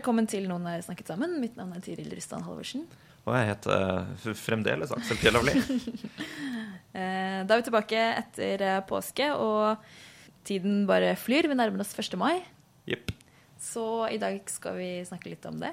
[0.00, 1.34] Velkommen til Noen har snakket sammen.
[1.42, 2.86] Mitt navn er Tiril Rystan Halvorsen.
[3.28, 5.56] Og jeg heter eh, fremdeles Aksel Fjellavli.
[6.90, 9.78] Eh, Da er vi tilbake etter eh, påske, og
[10.48, 11.46] tiden bare flyr.
[11.46, 12.16] Vi nærmer oss 1.
[12.18, 12.40] mai.
[12.90, 13.12] Yep.
[13.62, 15.70] Så i dag skal vi snakke litt om det.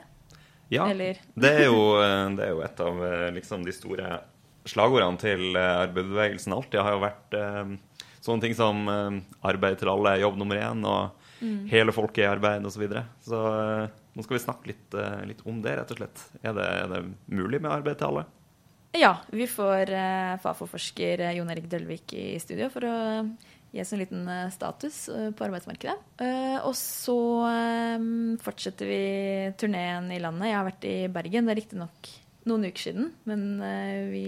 [0.70, 1.80] Ja, Eller- det, er jo,
[2.38, 3.02] det er jo et av
[3.34, 4.20] liksom, de store
[4.70, 6.84] slagordene til arbeiderbevegelsen alltid.
[6.85, 7.40] har jo vært
[8.21, 8.85] sånne ting som
[9.41, 12.77] arbeid til alle, jobb nummer én, og hele folket i arbeid osv.
[12.77, 13.07] Så, videre.
[13.26, 13.41] så
[14.18, 16.23] nå skal vi snakke litt, eh, litt om det, rett og slett.
[16.41, 18.26] Er det, er det mulig med arbeid til alle?
[18.98, 22.96] Ja, vi får eh, Fafo-forsker Jon Erik Dølvik i studio for å
[23.70, 25.04] gi oss en liten eh, status
[25.37, 26.24] på arbeidsmarkedet.
[26.65, 27.18] Og så
[28.41, 29.04] fortsetter vi
[29.62, 30.49] turneen i landet.
[30.49, 31.46] Jeg har vært i Bergen.
[31.46, 32.09] Det er riktignok
[32.48, 33.59] noen uker siden, men
[34.07, 34.24] vi,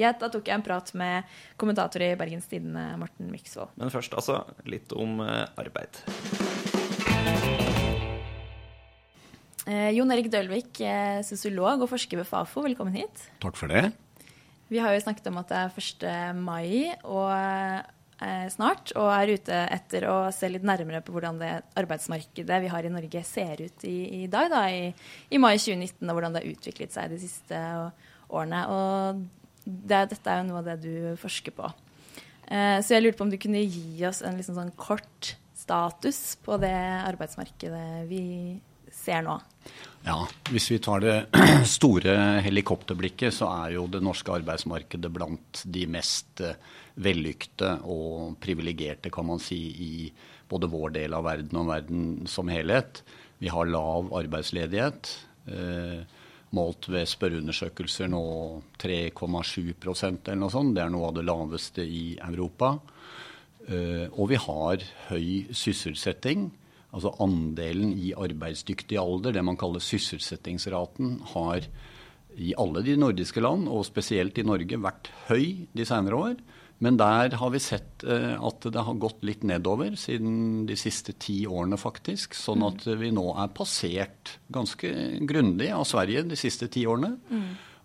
[0.00, 3.72] ja, da tok jeg en prat med kommentator i Bergens Tidende, Morten Myksvold.
[3.78, 6.02] Men først altså litt om arbeid.
[9.68, 13.26] Eh, Jon Erik Dølvik, eh, sosiolog og forsker ved Fafo, velkommen hit.
[13.42, 13.92] Takk for det.
[14.70, 16.36] Vi har jo snakket om at det er 1.
[16.38, 17.30] mai og,
[18.20, 22.68] eh, snart, og er ute etter å se litt nærmere på hvordan det arbeidsmarkedet vi
[22.68, 24.94] har i Norge ser ut i, i dag, da, i,
[25.30, 27.60] i mai 2019, og hvordan det har utviklet seg de siste
[28.30, 28.64] årene.
[28.70, 29.26] Og
[29.66, 31.72] det, dette er jo noe av det du forsker på.
[32.50, 36.36] Eh, så jeg lurte på om du kunne gi oss en liksom sånn kort status
[36.42, 39.38] på det arbeidsmarkedet vi ser nå.
[40.06, 41.16] Ja, Hvis vi tar det
[41.76, 46.56] store helikopterblikket, så er jo det norske arbeidsmarkedet blant de mest eh,
[47.00, 49.92] vellykte og privilegerte, kan man si, i
[50.50, 53.02] både vår del av verden og verden som helhet.
[53.40, 55.12] Vi har lav arbeidsledighet.
[55.52, 56.00] Eh,
[56.56, 58.22] målt ved spørreundersøkelser nå
[58.82, 60.74] 3,7% eller noe sånt.
[60.74, 62.74] Det er noe av det laveste i Europa.
[63.68, 66.48] Eh, og vi har høy sysselsetting.
[66.90, 71.68] Altså andelen i arbeidsdyktig alder, det man kaller sysselsettingsraten, har
[72.40, 76.42] i alle de nordiske land, og spesielt i Norge, vært høy de senere år.
[76.80, 81.12] Men der har vi sett eh, at det har gått litt nedover siden de siste
[81.20, 82.36] ti årene, faktisk.
[82.38, 84.92] Sånn at vi nå er passert ganske
[85.28, 87.18] grundig av Sverige de siste ti årene.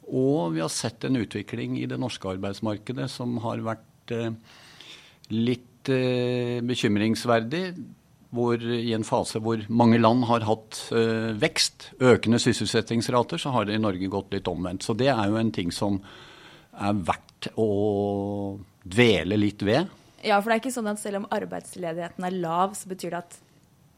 [0.05, 4.31] Og vi har sett en utvikling i det norske arbeidsmarkedet som har vært eh,
[5.33, 7.65] litt eh, bekymringsverdig.
[8.35, 13.67] Hvor i en fase hvor mange land har hatt eh, vekst, økende sysselsettingsrater, så har
[13.67, 14.83] det i Norge gått litt omvendt.
[14.83, 16.01] Så det er jo en ting som
[16.75, 17.69] er verdt å
[18.83, 19.91] dvele litt ved.
[20.25, 23.21] Ja, for det er ikke sånn at selv om arbeidsledigheten er lav, så betyr det
[23.21, 23.39] at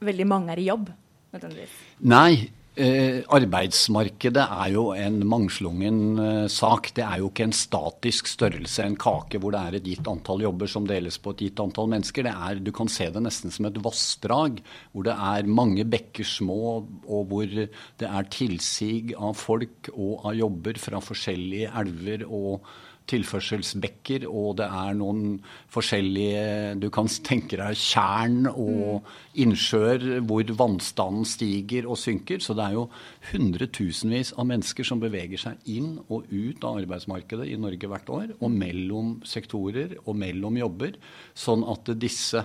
[0.04, 0.92] veldig mange er i jobb.
[1.34, 1.74] nødvendigvis.
[2.08, 6.92] Nei, arbeidsmarkedet er jo en mangslungen eh, sak.
[6.94, 10.44] Det er jo ikke en statisk størrelse, en kake hvor det er et gitt antall
[10.46, 12.30] jobber som deles på et gitt antall mennesker.
[12.30, 14.62] Er, du kan se det nesten som et vassdrag,
[14.94, 20.38] hvor det er mange bekker små, og hvor det er tilsig av folk og av
[20.38, 22.68] jobber fra forskjellige elver og
[23.08, 25.38] tilførselsbekker, og det er noen
[25.74, 29.08] forskjellige Du kan tenke deg tjern og
[29.40, 32.44] innsjøer hvor vannstanden stiger og synker.
[32.44, 32.88] Så det er jo
[33.32, 38.32] hundretusenvis av mennesker som beveger seg inn og ut av arbeidsmarkedet i Norge hvert år,
[38.40, 40.98] og mellom sektorer og mellom jobber,
[41.38, 42.44] sånn at disse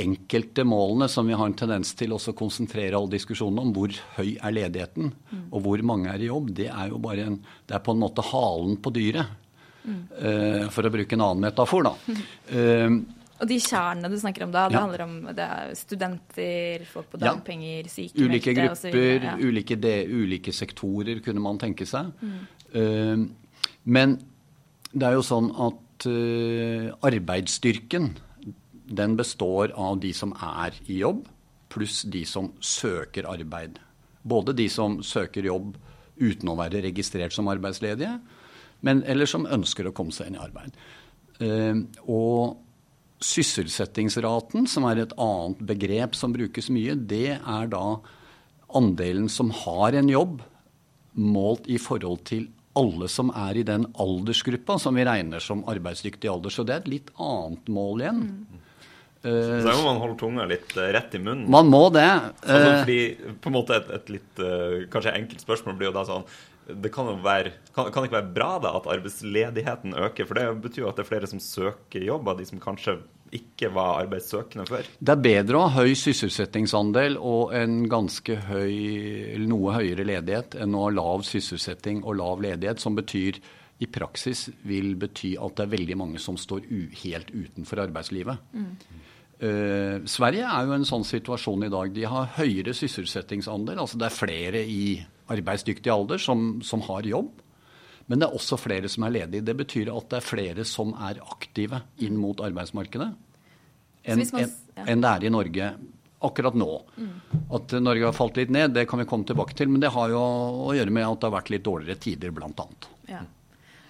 [0.00, 3.92] enkelte målene som vi har en tendens til også å konsentrere all diskusjonen om, hvor
[4.16, 5.12] høy er ledigheten
[5.50, 8.02] og hvor mange er i jobb, det er jo bare en, det er på en
[8.04, 9.36] måte halen på dyret.
[9.86, 11.94] Eh, for å bruke en annen metafor, da.
[12.50, 12.90] Eh,
[13.40, 14.80] Og de kjernene du snakker om da, det Ja.
[14.84, 17.88] handler om det er studenter, folk på dagpenger, ja.
[17.88, 18.90] sykemeldte osv.
[18.92, 19.36] grupper, Ja.
[19.40, 22.12] ulike, de, ulike sektorer, kunne man tenke seg.
[22.74, 23.16] Eh,
[23.86, 24.18] men
[24.92, 28.10] det er jo sånn at uh, arbeidsstyrken,
[28.90, 31.26] den består av de som er i jobb,
[31.70, 33.78] pluss de som søker arbeid.
[34.26, 35.76] Både de som søker jobb
[36.20, 38.18] uten å være registrert som arbeidsledige,
[38.86, 40.76] men, eller som ønsker å komme seg inn i arbeid.
[41.40, 42.60] Eh, og
[43.20, 48.00] sysselsettingsraten, som er et annet begrep som brukes mye, det er da
[48.76, 50.40] andelen som har en jobb,
[51.20, 52.46] målt i forhold til
[52.78, 56.54] alle som er i den aldersgruppa som vi regner som arbeidsdyktig alder.
[56.54, 58.22] Så det er et litt annet mål igjen.
[59.20, 61.44] Så da må man holde tunga litt eh, rett i munnen.
[61.52, 62.06] Man må det.
[62.06, 65.96] Altså, Eh, fordi på en måte et, et litt eh, kanskje enkelt spørsmål blir jo
[65.98, 66.24] da sånn
[66.78, 70.28] det kan jo være, kan, kan det ikke være bra da at arbeidsledigheten øker?
[70.28, 72.98] For det betyr jo at det er flere som søker jobb av de som kanskje
[73.34, 74.88] ikke var arbeidssøkende før.
[74.98, 78.74] Det er bedre å ha høy sysselsettingsandel og en ganske høy,
[79.46, 83.38] noe høyere ledighet enn å ha lav sysselsetting og lav ledighet, som betyr
[83.80, 88.42] i praksis vil bety at det er veldig mange som står u helt utenfor arbeidslivet.
[89.40, 91.94] Eh, Sverige er jo en sånn situasjon i dag.
[91.96, 93.80] De har høyere sysselsettingsandel.
[93.80, 97.30] altså Det er flere i arbeidsdyktig alder som, som har jobb.
[98.10, 99.46] Men det er også flere som er ledige.
[99.46, 103.12] Det betyr at det er flere som er aktive inn mot arbeidsmarkedet
[104.02, 104.46] enn ja.
[104.86, 105.72] enn det er i Norge
[106.20, 106.70] akkurat nå.
[107.56, 109.70] At eh, Norge har falt litt ned, det kan vi komme tilbake til.
[109.72, 112.88] Men det har jo å gjøre med at det har vært litt dårligere tider, annet.
[113.10, 113.22] Ja.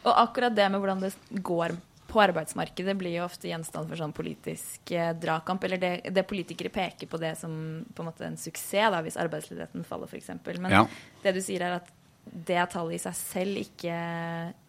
[0.00, 1.12] Og akkurat det med hvordan det
[1.44, 1.76] går
[2.10, 5.62] på arbeidsmarkedet, blir jo ofte gjenstand for sånn politisk eh, dragkamp.
[5.68, 7.54] Eller det, det politikere peker på det som
[7.94, 10.32] på en måte en suksess, da, hvis arbeidsledigheten faller, f.eks.
[10.58, 10.84] Men Ja.
[11.22, 11.88] det du sier, er at
[12.30, 13.94] det tallet i seg selv ikke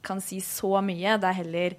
[0.08, 1.18] kan si så mye.
[1.22, 1.76] Det er heller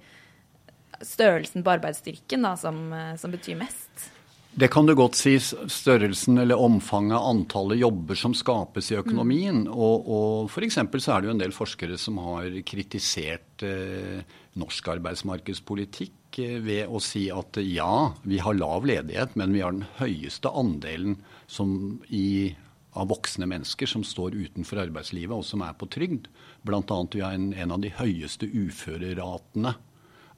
[1.03, 4.09] størrelsen på arbeidsstyrken da, som, eh, som betyr mest.
[4.53, 5.33] Det kan du godt si.
[5.41, 9.63] Størrelsen eller omfanget av antallet jobber som skapes i økonomien.
[9.65, 10.77] Og, og f.eks.
[10.77, 14.21] så er det jo en del forskere som har kritisert eh,
[14.61, 19.63] norsk arbeidsmarkedspolitikk eh, ved å si at eh, ja, vi har lav ledighet, men vi
[19.65, 21.17] har den høyeste andelen
[21.49, 22.53] som i,
[22.93, 26.29] av voksne mennesker som står utenfor arbeidslivet og som er på trygd.
[26.69, 29.73] Annet vi har en, en av de høyeste uføreratene,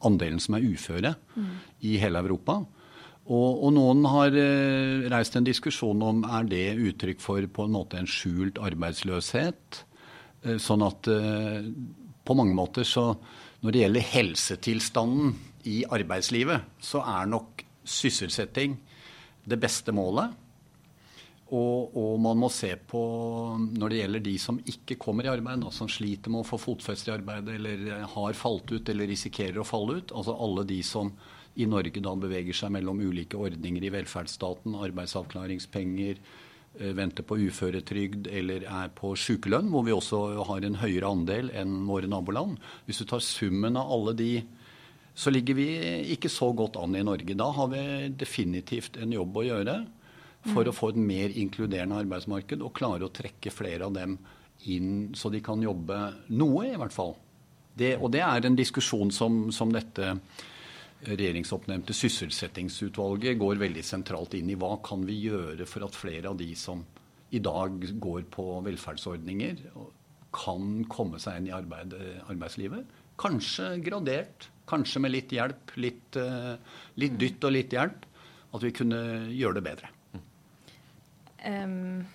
[0.07, 1.15] andelen som er uføre,
[1.83, 2.61] i hele Europa.
[3.25, 7.73] Og, og noen har eh, reist en diskusjon om er det uttrykk for på en
[7.73, 9.81] måte en skjult arbeidsløshet.
[10.45, 11.65] Eh, sånn at eh,
[12.25, 13.11] på mange måter så
[13.65, 15.35] når det gjelder helsetilstanden
[15.65, 18.75] i arbeidslivet, så er nok sysselsetting
[19.45, 20.41] det beste målet.
[21.53, 23.01] Og, og man må se på
[23.57, 26.59] når det gjelder de som ikke kommer i arbeid, da, som sliter med å få
[26.61, 30.13] fotfeste i arbeidet, eller har falt ut eller risikerer å falle ut.
[30.13, 31.13] Altså alle de som
[31.55, 36.19] i Norge da beveger seg mellom ulike ordninger i velferdsstaten, arbeidsavklaringspenger,
[36.79, 41.51] eh, venter på uføretrygd eller er på sykelønn, hvor vi også har en høyere andel
[41.55, 42.59] enn våre naboland.
[42.85, 44.31] Hvis du tar summen av alle de,
[45.15, 45.69] så ligger vi
[46.11, 47.37] ikke så godt an i Norge.
[47.39, 49.77] Da har vi definitivt en jobb å gjøre
[50.53, 54.17] for å få et mer inkluderende arbeidsmarked og klare å trekke flere av dem
[54.69, 55.97] inn, så de kan jobbe
[56.35, 57.15] noe, i hvert fall.
[57.75, 60.15] Det, og det er en diskusjon som, som dette
[61.07, 64.57] regjeringsoppnevnte sysselsettingsutvalget går veldig sentralt inn i.
[64.59, 66.83] Hva kan vi gjøre for at flere av de som
[67.35, 69.61] i dag går på velferdsordninger,
[70.35, 71.95] kan komme seg inn i arbeid,
[72.27, 72.89] arbeidslivet?
[73.19, 76.55] Kanskje gradert, kanskje med litt hjelp, litt, eh,
[76.99, 78.05] litt dytt og litt hjelp.
[78.55, 78.99] At vi kunne
[79.35, 79.89] gjøre det bedre.
[81.45, 82.05] Um,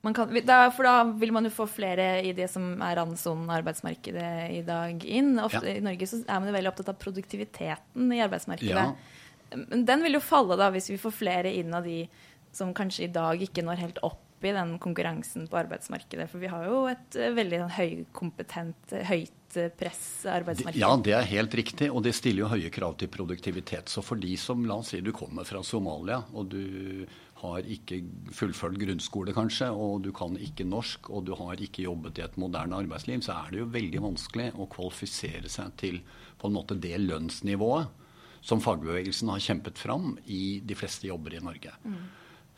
[0.00, 4.30] kan, da, for da vil man jo få flere i det som er randsonen arbeidsmarkedet
[4.56, 5.34] i dag inn.
[5.42, 5.76] Ofte Ja.
[5.76, 8.86] I Norge så er man jo veldig opptatt av produktiviteten i arbeidsmarkedet.
[8.88, 9.66] Ja.
[9.76, 12.04] Den vil jo falle da hvis vi får flere inn av de
[12.52, 16.28] som kanskje i dag ikke når helt opp i den konkurransen på arbeidsmarkedet.
[16.30, 20.80] For vi har jo et eh, veldig sånn høykompetent, høyt eh, press arbeidsmarked.
[20.80, 23.92] Ja, det er helt riktig, og det stiller jo høye krav til produktivitet.
[23.92, 27.04] Så for de som, la oss si du kommer fra Somalia, og du
[27.40, 28.02] har ikke
[28.36, 32.36] fullført grunnskole kanskje, og du kan ikke norsk, og du har ikke jobbet i et
[32.40, 36.00] moderne arbeidsliv, så er det jo veldig vanskelig å kvalifisere seg til
[36.40, 37.96] på en måte det lønnsnivået
[38.40, 41.74] som fagbevegelsen har kjempet fram i de fleste jobber i Norge.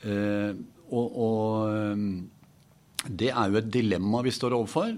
[0.03, 0.55] Eh,
[0.91, 4.95] og, og eh, det er jo et dilemma vi står overfor.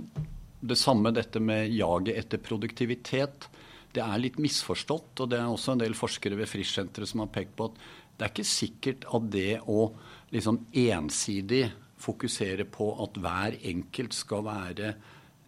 [0.65, 3.49] Det samme dette med jaget etter produktivitet.
[3.95, 7.33] Det er litt misforstått, og det er også en del forskere ved Frischsenteret som har
[7.33, 9.89] pekt på at det er ikke sikkert at det å
[10.35, 11.65] liksom ensidig
[12.05, 14.95] fokusere på at hver enkelt skal være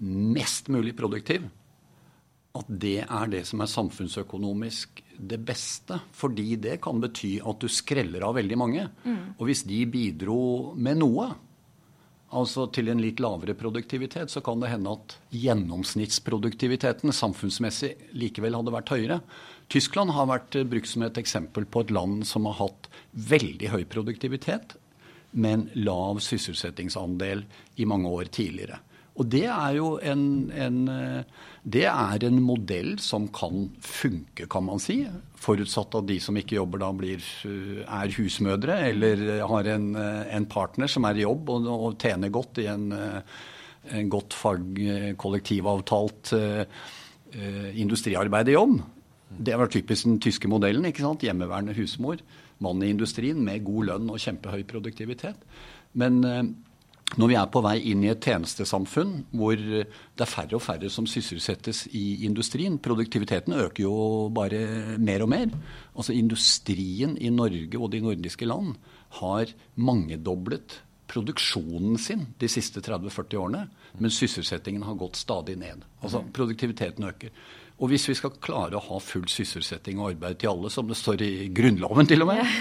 [0.07, 1.47] mest mulig produktiv,
[2.57, 5.99] at det er det som er samfunnsøkonomisk det beste.
[6.17, 8.87] Fordi det kan bety at du skreller av veldig mange.
[9.37, 10.39] Og hvis de bidro
[10.81, 11.29] med noe,
[12.37, 18.75] altså til en litt lavere produktivitet, så kan det hende at gjennomsnittsproduktiviteten samfunnsmessig likevel hadde
[18.75, 19.21] vært høyere.
[19.73, 23.73] Tyskland har vært eh, brukt som et eksempel på et land som har hatt veldig
[23.73, 24.77] høy produktivitet,
[25.37, 27.45] men lav sysselsettingsandel
[27.77, 28.79] i mange år tidligere.
[29.17, 34.67] Og det er jo en, en, eh, det er en modell som kan funke, kan
[34.67, 35.01] man si.
[35.41, 40.37] Forutsatt at de som ikke jobber da blir, eh, er husmødre eller har en, eh,
[40.37, 42.93] en partner som er i jobb og, og tjener godt i en,
[44.11, 44.79] godt fag,
[45.17, 46.67] kollektivavtalt eh,
[47.79, 48.81] industriarbeiderjobb.
[49.47, 50.85] Det var typisk den tyske modellen.
[50.85, 51.23] ikke sant?
[51.23, 52.19] Hjemmeværende husmor,
[52.59, 55.39] mann i industrien med god lønn og kjempehøy produktivitet.
[55.95, 56.21] Men
[57.15, 60.91] når vi er på vei inn i et tjenestesamfunn hvor det er færre og færre
[60.91, 63.95] som sysselsettes i industrien Produktiviteten øker jo
[64.35, 65.53] bare mer og mer.
[65.95, 68.75] Altså Industrien i Norge og de nordiske land
[69.21, 73.63] har mangedoblet produksjonen sin de siste 30-40 årene,
[74.03, 75.87] men sysselsettingen har gått stadig ned.
[76.03, 77.31] Altså Produktiviteten øker.
[77.77, 80.97] Og hvis vi skal klare å ha full sysselsetting og arbeid til alle, som det
[80.97, 82.55] står i Grunnloven til og med,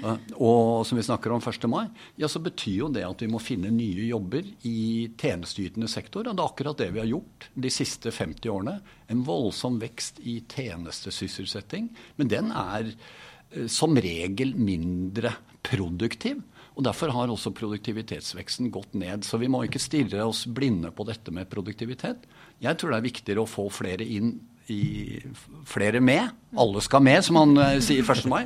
[0.00, 0.14] ja.
[0.48, 1.66] og som vi snakker om 1.
[1.68, 1.82] mai,
[2.20, 4.78] ja, så betyr jo det at vi må finne nye jobber i
[5.20, 6.24] tjenesteytende sektor.
[6.24, 8.78] Og det er akkurat det vi har gjort de siste 50 årene.
[9.12, 11.92] En voldsom vekst i tjenestesysselsetting.
[12.16, 16.40] Men den er eh, som regel mindre produktiv.
[16.74, 19.28] Og Derfor har også produktivitetsveksten gått ned.
[19.28, 22.24] Så vi må ikke stirre oss blinde på dette med produktivitet.
[22.64, 24.38] Jeg tror det er viktigere å få flere inn
[24.72, 25.20] i
[25.68, 26.30] flere med.
[26.56, 28.24] Alle skal med, som han uh, sier 1.
[28.30, 28.44] mai.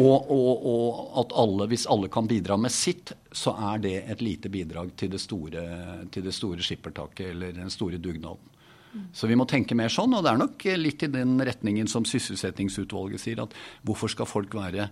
[0.00, 4.22] Og, og, og, at alle, hvis alle kan bidra med sitt, så er det et
[4.24, 5.64] lite bidrag til det store,
[6.12, 8.54] til det store skippertaket eller den store dugnaden.
[9.12, 12.06] Så vi må tenke mer sånn, og det er nok litt i den retningen som
[12.08, 13.54] sysselsettingsutvalget sier, at
[13.86, 14.88] hvorfor skal folk være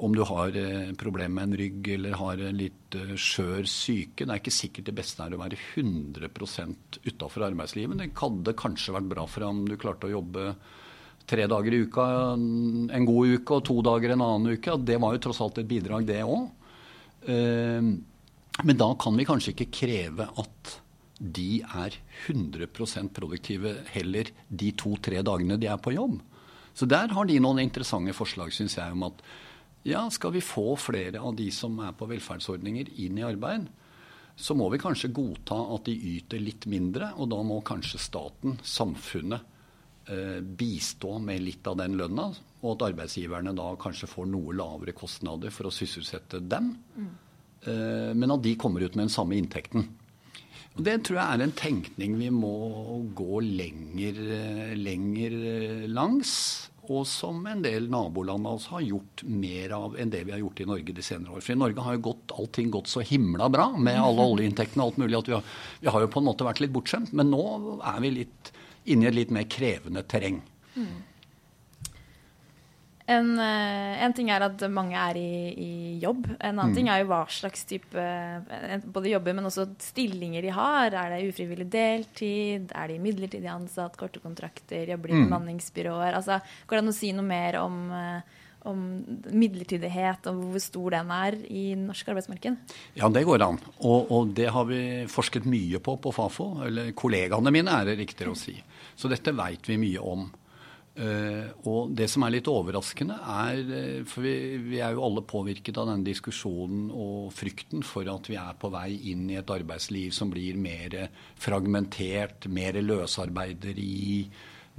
[0.00, 4.24] om du har eh, problemer med en rygg eller har en litt eh, skjør syke.
[4.24, 6.30] Det er ikke sikkert det beste er å være 100
[7.04, 7.98] utafor arbeidslivet.
[8.00, 10.54] Det hadde kanskje vært bra for deg om du klarte å jobbe
[11.30, 14.78] tre dager i uka en god uke og to dager en annen uke.
[14.82, 16.48] Det var jo tross alt et bidrag, det òg.
[17.28, 17.90] Eh,
[18.60, 20.78] men da kan vi kanskje ikke kreve at
[21.20, 21.94] de er
[22.26, 26.16] 100% produktive heller de to-tre dagene de er på jobb.
[26.72, 29.20] Så der har de noen interessante forslag, syns jeg, om at
[29.86, 33.68] ja, skal vi få flere av de som er på velferdsordninger, inn i arbeid,
[34.40, 38.58] så må vi kanskje godta at de yter litt mindre, og da må kanskje staten,
[38.64, 39.56] samfunnet,
[40.08, 44.96] eh, bistå med litt av den lønna, og at arbeidsgiverne da kanskje får noe lavere
[44.96, 47.10] kostnader for å sysselsette dem, mm.
[48.16, 49.84] men at de kommer ut med den samme inntekten.
[50.78, 52.54] Det tror jeg er en tenkning vi må
[53.16, 55.34] gå lenger, eh, lenger
[55.90, 60.34] langs og som en del naboland av oss har gjort mer av enn det vi
[60.34, 61.44] har gjort i Norge de senere år.
[61.44, 64.90] For i Norge har jo gått, allting gått så himla bra med alle oljeinntektene og
[64.90, 65.52] alt mulig at vi har,
[65.84, 67.12] vi har, jo på en måte vært litt bortskjemt.
[67.14, 67.44] Men nå
[67.78, 68.50] er vi litt
[68.90, 70.40] inne i et litt mer krevende terreng.
[70.74, 70.98] Mm.
[73.10, 75.70] En, eh, en, ting er at mange er i, i
[76.02, 76.28] jobb.
[76.38, 76.76] En annen mm.
[76.76, 80.94] ting er jo hva slags type eh, både jobber, men også stillinger de har.
[80.94, 82.70] Er det ufrivillig deltid?
[82.70, 83.98] Er de midlertidig ansatt?
[83.98, 84.86] Korte kontrakter?
[84.94, 85.24] Jobber i mm.
[85.26, 86.14] bemanningsbyråer?
[86.20, 88.84] Altså, går det an å si noe mer om, eh, om
[89.26, 92.76] midlertidighet og hvor stor den er i norsk arbeidsmarked?
[93.00, 93.58] Ja, det går an.
[93.80, 96.52] Og, og, det har vi forsket mye på på Fafo.
[96.68, 98.54] Eller kollegaene mine, er det riktigere å si.
[98.94, 100.30] Så dette veit vi mye om.
[101.00, 105.22] Uh, og det som er litt overraskende, er uh, For vi, vi, er jo alle
[105.24, 109.52] påvirket av denne diskusjonen og frykten for at vi er på vei inn i et
[109.54, 110.98] arbeidsliv som blir mer
[111.40, 114.26] fragmentert, mer løsarbeideri,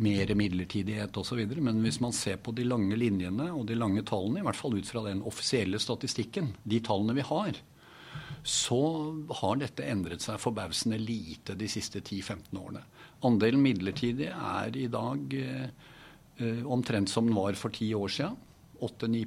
[0.05, 1.41] mer midlertidighet osv.
[1.57, 4.77] Men hvis man ser på de lange linjene og de lange tallene, i hvert fall
[4.77, 7.57] ut fra den offisielle statistikken, de tallene vi har,
[8.45, 8.81] så
[9.41, 12.85] har dette endret seg forbausende lite de siste 10-15 årene.
[13.25, 15.89] Andelen midlertidige er i dag Eh,
[16.65, 18.37] omtrent som den var for ti år siden.
[18.81, 19.25] 8-9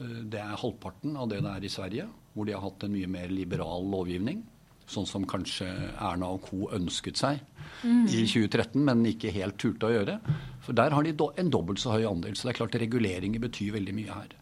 [0.00, 2.94] eh, Det er halvparten av det det er i Sverige, hvor de har hatt en
[2.94, 4.42] mye mer liberal lovgivning.
[4.86, 5.68] Sånn som kanskje
[6.02, 6.66] Erna og co.
[6.74, 7.40] ønsket seg
[7.82, 8.06] mm.
[8.10, 10.18] i 2013, men ikke helt turte å gjøre.
[10.62, 12.36] For der har de en dobbelt så høy andel.
[12.36, 14.36] Så det er klart reguleringer betyr veldig mye her.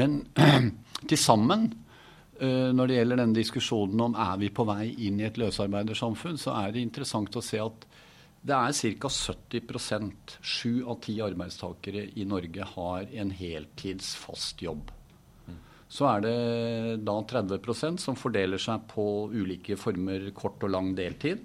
[0.00, 0.22] Men
[1.10, 1.68] til sammen,
[2.40, 6.40] eh, når det gjelder denne diskusjonen om er vi på vei inn i et løsarbeidersamfunn,
[6.40, 7.86] så er det interessant å se at
[8.42, 9.08] det er ca.
[9.08, 14.90] 70% Sju av ti arbeidstakere i Norge har en heltids fast jobb.
[15.92, 16.36] Så er det
[17.04, 21.42] da 30% som fordeler seg på ulike former kort og lang deltid.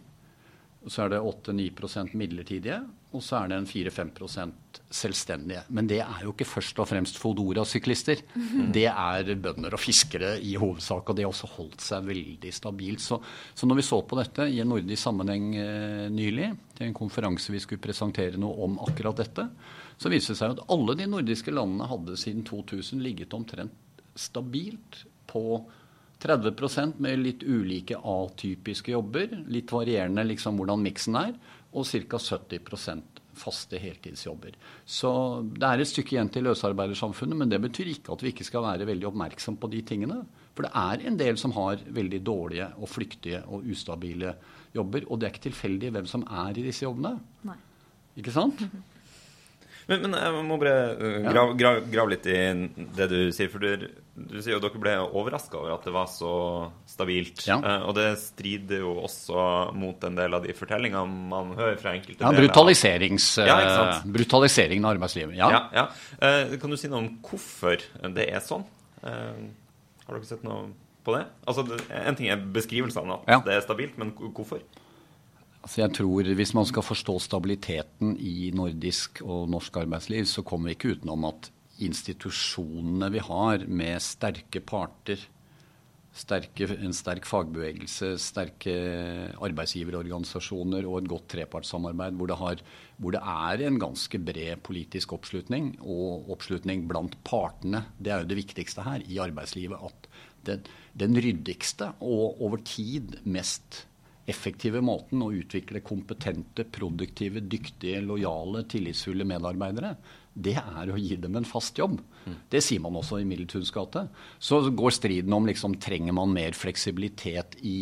[0.87, 2.79] Så er det 8-9 midlertidige,
[3.15, 5.63] og så er det en 4-5% selvstendige.
[5.73, 8.21] Men det er jo ikke først og fremst Fodora-syklister.
[8.35, 8.69] Mm.
[8.75, 13.03] Det er bønder og fiskere i hovedsak, og det har også holdt seg veldig stabilt.
[13.03, 13.19] Så,
[13.55, 17.51] så når vi så på dette i en nordisk sammenheng eh, nylig, til en konferanse
[17.51, 19.47] vi skulle presentere noe om akkurat dette,
[19.97, 25.03] så viste det seg at alle de nordiske landene hadde siden 2000 ligget omtrent stabilt
[25.27, 25.43] på
[26.23, 29.35] 30% med litt ulike atypiske jobber.
[29.53, 31.37] Litt varierende liksom hvordan miksen er.
[31.77, 32.17] Og ca.
[32.17, 34.55] 70% faste heltidsjobber.
[34.81, 35.11] Så
[35.45, 38.65] det er et stykke igjen til løsarbeidersamfunnet, men det betyr ikke at vi ikke skal
[38.65, 40.23] være veldig oppmerksom på de tingene.
[40.57, 44.33] For det er en del som har veldig dårlige og flyktige og ustabile
[44.73, 45.05] jobber.
[45.05, 47.13] Og det er ikke tilfeldig hvem som er i disse jobbene.
[47.45, 47.59] Nei.
[48.17, 48.65] Ikke sant?
[49.87, 52.35] Men, men, jeg må bare uh, grave grav, grav litt i
[52.97, 53.47] det du sier.
[53.51, 53.85] For du,
[54.17, 56.31] du sier jo dere ble overraska over at det var så
[56.89, 57.45] stabilt.
[57.47, 57.59] Ja.
[57.63, 59.45] Uh, og det strider jo også
[59.77, 64.87] mot en del av de fortellingene man hører fra enkelte Ja, brutaliserings, Ja, eh, brutaliseringen
[64.87, 65.37] av arbeidslivet.
[65.39, 65.51] Ja.
[65.73, 65.87] Ja.
[66.19, 67.79] Eh, kan du si noe om hvorfor
[68.15, 68.65] det er sånn?
[69.03, 69.47] Eh,
[70.07, 70.71] har dere sett noe
[71.07, 71.23] på det?
[71.47, 74.63] Altså, En ting er beskrivelsene, at det er stabilt, men hvorfor?
[75.65, 80.69] Altså jeg tror Hvis man skal forstå stabiliteten i nordisk og norsk arbeidsliv, så kommer
[80.69, 81.51] vi ikke utenom at
[81.83, 85.21] institusjonene vi har, med sterke parter,
[86.17, 88.73] sterke, en sterk fagbevegelse, sterke
[89.43, 92.63] arbeidsgiverorganisasjoner og et godt trepartssamarbeid hvor det, har,
[92.97, 97.85] hvor det er en ganske bred politisk oppslutning, og oppslutning blant partene.
[97.99, 99.77] Det er jo det viktigste her i arbeidslivet.
[99.77, 100.09] At
[100.47, 100.65] den,
[100.97, 103.83] den ryddigste og over tid mest
[104.27, 109.93] effektive måten å utvikle kompetente, produktive, dyktige, lojale, tillitsfulle medarbeidere,
[110.37, 111.95] det er å gi dem en fast jobb.
[112.51, 114.03] Det sier man også i Middeltuns gate.
[114.37, 117.79] Så går striden om liksom, trenger man mer fleksibilitet i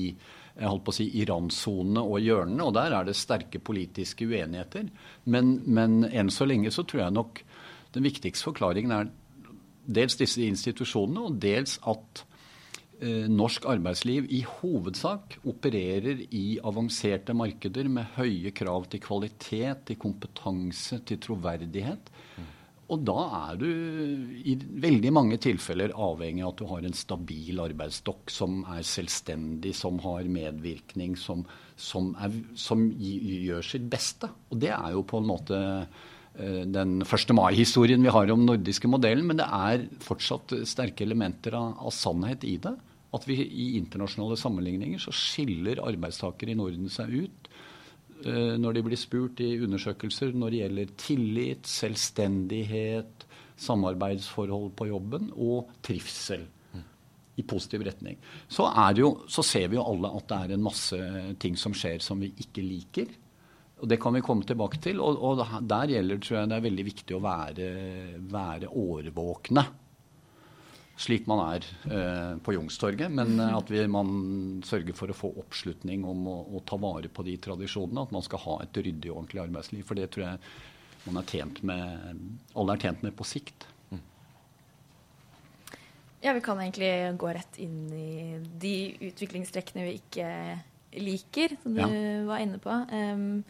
[0.55, 4.23] jeg holdt på å si, i randsonene og hjørnene, og der er det sterke politiske
[4.23, 4.87] uenigheter.
[5.27, 7.41] Men, men enn så lenge så tror jeg nok
[7.95, 9.09] den viktigste forklaringen er
[9.85, 12.23] dels disse institusjonene, og dels at
[13.29, 21.01] norsk arbeidsliv i hovedsak opererer i avanserte markeder med høye krav til kvalitet, til kompetanse,
[21.07, 22.11] til troverdighet.
[22.93, 23.69] Og da er du
[24.45, 29.73] i veldig mange tilfeller avhengig av at du har en stabil arbeidsstokk som er selvstendig,
[29.73, 31.41] som har medvirkning, som,
[31.73, 34.29] som, er, som gjør sitt beste.
[34.53, 36.03] Og det er jo på en måte eh,
[36.35, 37.31] den 1.
[37.37, 41.93] mai-historien vi har om den nordiske modellen, men det er fortsatt sterke elementer av, av
[41.95, 42.73] sannhet i det.
[43.15, 47.47] At vi i internasjonale sammenligninger så skiller arbeidstakere i Norden seg ut
[48.25, 53.25] eh, når de blir spurt i undersøkelser når det gjelder tillit, selvstendighet,
[53.55, 56.43] samarbeidsforhold på jobben og trivsel
[57.35, 58.17] i positiv retning.
[58.47, 60.99] Så, jo, så ser vi jo alle at det er en masse
[61.41, 63.11] ting som skjer som vi ikke liker.
[63.85, 64.97] Og Det kan vi komme tilbake til.
[64.97, 67.65] Og, og der gjelder tror jeg det er veldig viktig å være,
[68.33, 69.63] være årvåkne.
[71.05, 73.13] Slik man er eh, på Youngstorget.
[73.13, 74.09] Men eh, at vi, man
[74.65, 78.07] sørger for å få oppslutning om å, å ta vare på de tradisjonene.
[78.07, 79.85] At man skal ha et ryddig og ordentlig arbeidsliv.
[79.85, 80.41] For det tror jeg
[81.05, 82.23] man er tjent med,
[82.57, 83.67] alle er tjent med på sikt.
[86.25, 86.89] Ja, vi kan egentlig
[87.21, 88.73] gå rett inn i de
[89.11, 90.31] utviklingstrekkene vi ikke
[91.05, 91.89] liker, som du Ja.
[92.25, 92.71] var inne på.
[92.89, 93.43] Um,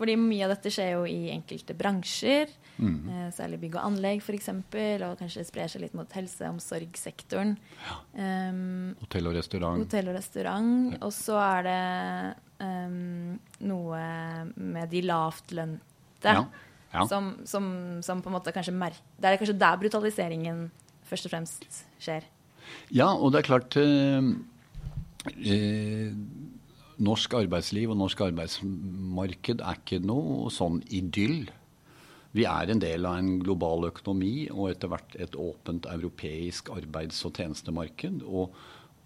[0.00, 3.28] fordi mye av dette skjer jo i enkelte bransjer, Mm.
[3.36, 7.50] særlig bygg og anlegg f.eks., og kanskje sprer seg litt mot helse- og omsorgssektoren.
[8.16, 9.82] Um, Hotell og restaurant.
[9.82, 10.96] hotell og restaurant.
[11.04, 13.34] Og så er det um,
[13.68, 14.00] noe
[14.56, 16.24] med de lavtlønte.
[16.24, 16.46] Ja,
[16.94, 17.04] ja.
[17.06, 17.68] Som, som,
[18.02, 20.70] som på en måte kanskje mer Det er kanskje der brutaliseringen
[21.04, 22.24] først og fremst skjer.
[22.90, 24.32] Ja, og det er klart eh,
[25.44, 26.12] eh,
[27.00, 31.48] Norsk arbeidsliv og norsk arbeidsmarked er ikke noe sånn idyll.
[32.36, 37.24] Vi er en del av en global økonomi og etter hvert et åpent europeisk arbeids-
[37.26, 38.20] og tjenestemarked.
[38.22, 38.52] Og,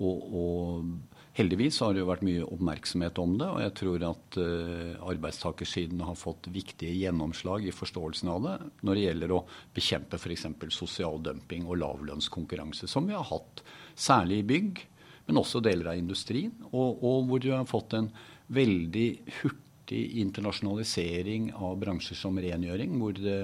[0.03, 3.49] og, og heldigvis har det jo vært mye oppmerksomhet om det.
[3.49, 8.99] Og jeg tror at uh, arbeidstakersiden har fått viktige gjennomslag i forståelsen av det når
[8.99, 9.45] det gjelder å
[9.77, 10.49] bekjempe f.eks.
[10.75, 14.85] sosial dumping og lavlønnskonkurranse, som vi har hatt særlig i bygg,
[15.27, 16.53] men også deler av industrien.
[16.71, 18.11] Og, og hvor du har fått en
[18.55, 19.09] veldig
[19.41, 23.39] hurtig internasjonalisering av bransjer som rengjøring, hvor det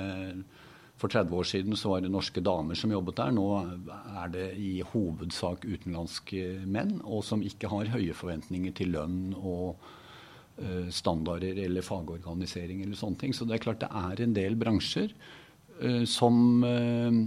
[1.00, 3.32] for 30 år siden så var det norske damer som jobbet der.
[3.32, 3.46] Nå
[4.20, 9.80] er det i hovedsak utenlandske menn, og som ikke har høye forventninger til lønn og
[10.60, 13.36] eh, standarder eller fagorganisering eller sånne ting.
[13.36, 15.14] Så det er klart det er en del bransjer
[15.80, 17.22] eh, som eh,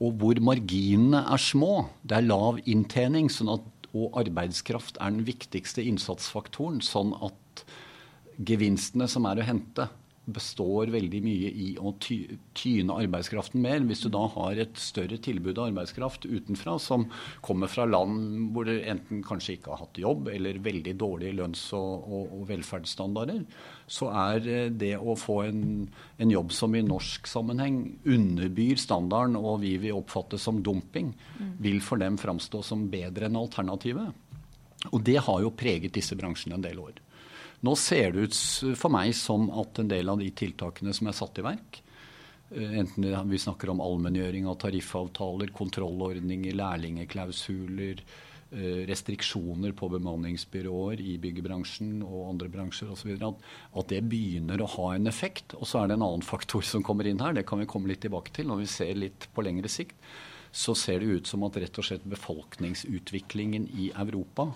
[0.00, 1.84] Og hvor marginene er små.
[2.02, 6.80] Det er lav inntjening, sånn at, og arbeidskraft er den viktigste innsatsfaktoren.
[6.84, 7.64] Sånn at
[8.48, 9.90] gevinstene som er å hente,
[10.34, 13.82] består veldig mye i å ty tyne arbeidskraften mer.
[13.88, 17.08] Hvis du da har et større tilbud av arbeidskraft utenfra som
[17.44, 21.66] kommer fra land hvor du enten kanskje ikke har hatt jobb, eller veldig dårlige lønns-
[21.76, 23.44] og, og, og velferdsstandarder,
[23.90, 25.62] så er eh, det å få en,
[26.20, 31.12] en jobb som i norsk sammenheng underbyr standarden og vi vil oppfatte som dumping,
[31.60, 34.26] vil for dem framstå som bedre enn alternativet.
[34.94, 37.00] Og det har jo preget disse bransjene en del år.
[37.60, 38.38] Nå ser det ut
[38.78, 41.82] for meg som at en del av de tiltakene som er satt i verk,
[42.56, 48.00] eh, enten vi snakker om allmenngjøring av tariffavtaler, kontrollordninger, lærlingeklausuler,
[48.52, 53.12] eh, restriksjoner på bemanningsbyråer i byggebransjen og andre bransjer osv.
[53.28, 53.44] At,
[53.76, 55.52] at det begynner å ha en effekt.
[55.60, 57.36] Og så er det en annen faktor som kommer inn her.
[57.36, 60.00] Det kan vi komme litt tilbake til når vi ser litt på lengre sikt.
[60.50, 64.48] Så ser det ut som at rett og slett befolkningsutviklingen i Europa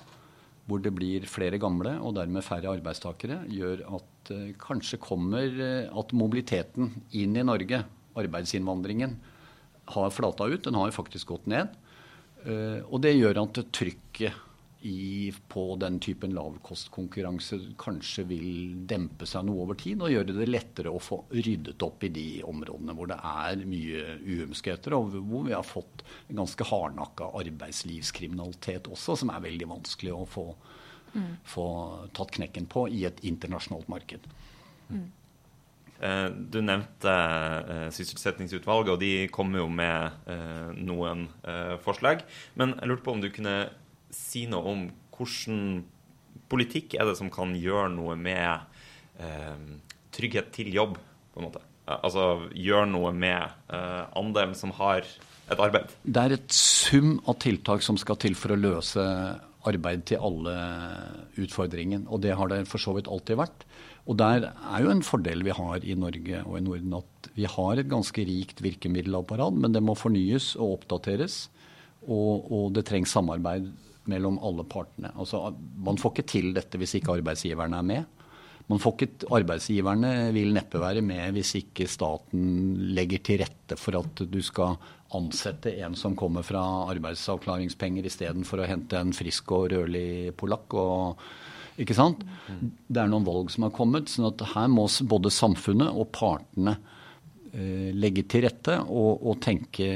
[0.69, 6.01] hvor det blir flere gamle og dermed færre arbeidstakere, gjør at uh, kanskje kommer uh,
[6.01, 7.83] at mobiliteten inn i Norge,
[8.17, 9.19] arbeidsinnvandringen,
[9.95, 10.63] har flata ut.
[10.65, 11.75] Den har faktisk gått ned.
[12.45, 14.41] Uh, og det gjør at trykket
[14.85, 18.49] i, på den typen lavkostkonkurranse kanskje vil
[18.85, 22.27] dempe seg noe over tid og gjøre det lettere å få ryddet opp i de
[22.45, 28.91] områdene hvor det er mye uhumskheter, og hvor vi har fått en ganske hardnakka arbeidslivskriminalitet
[28.93, 30.45] også, som er veldig vanskelig å få,
[31.15, 31.31] mm.
[31.49, 31.69] få
[32.19, 34.27] tatt knekken på i et internasjonalt marked.
[34.91, 35.07] Mm.
[36.53, 41.25] Du nevnte uh, sysselsettingsutvalget, og de kommer jo med uh, noen
[41.87, 42.27] forslag.
[42.61, 43.55] Men jeg lurte på om du kunne
[44.15, 45.83] si noe om hvordan
[46.51, 48.65] politikk er det som kan gjøre noe med
[49.23, 49.63] eh,
[50.15, 50.99] trygghet til jobb,
[51.33, 51.63] på en måte?
[51.85, 53.43] Altså gjøre noe med
[53.75, 55.91] eh, andelen som har et arbeid?
[56.05, 59.05] Det er et sum av tiltak som skal til for å løse
[59.65, 60.55] arbeid til alle
[61.41, 62.07] utfordringen.
[62.13, 63.65] Og det har det for så vidt alltid vært.
[64.05, 67.49] Og der er jo en fordel vi har i Norge og i Norden at vi
[67.49, 71.47] har et ganske rikt virkemiddelapparat, men det må fornyes og oppdateres.
[72.05, 73.71] Og, og det trengs samarbeid
[74.11, 75.13] mellom alle partene.
[75.19, 75.47] Altså,
[75.85, 78.21] man får ikke til dette hvis ikke arbeidsgiverne er med.
[78.71, 82.45] Man får ikke, arbeidsgiverne vil neppe være med hvis ikke staten
[82.97, 84.79] legger til rette for at du skal
[85.15, 86.63] ansette en som kommer fra
[86.95, 90.79] arbeidsavklaringspenger istedenfor å hente en frisk og rødlig polakk.
[90.81, 91.21] Og,
[91.81, 92.25] ikke sant?
[92.89, 94.09] Det er noen valg som har kommet.
[94.09, 96.79] sånn at her må både samfunnet og partene
[97.55, 99.87] legge til rette og, og tenke,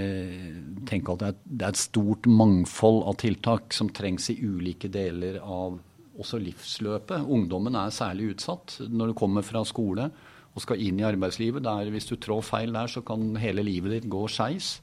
[0.87, 4.91] tenke, at det er, det er, et stort mangfold av tiltak som trengs i ulike
[4.93, 5.81] deler av
[6.19, 7.27] også livsløpet.
[7.27, 10.09] Ungdommen er særlig utsatt når du kommer fra skole
[10.55, 11.65] og skal inn i arbeidslivet.
[11.65, 14.79] Der, hvis du trår feil der, så kan hele livet ditt gå skeis.